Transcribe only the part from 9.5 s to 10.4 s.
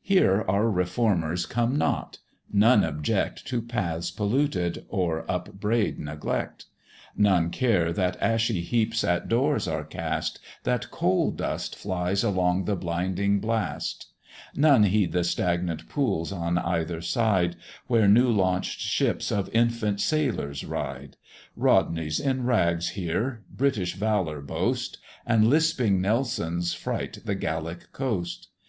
are cast,